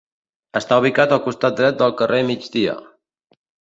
[0.59, 2.79] Està ubicat al costat dret del carrer Migdia.